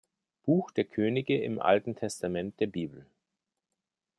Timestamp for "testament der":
1.95-2.65